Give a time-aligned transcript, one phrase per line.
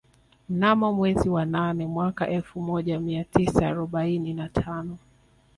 [0.49, 4.97] Mnamo mwezi wa nane mwaka elfu moja mia tisa arobaini na tano